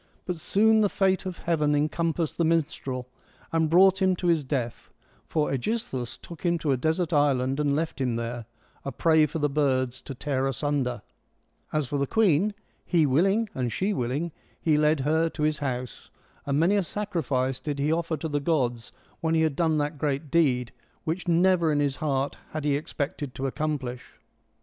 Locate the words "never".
21.27-21.71